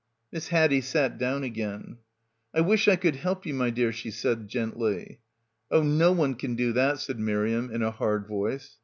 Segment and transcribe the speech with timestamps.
[0.31, 1.97] Miss Haddie sat down again.
[2.55, 5.19] "I wish I could help ye, my dear," she said gently.
[5.69, 8.79] "Oh, no one can do that," said Miriam in a hard voice.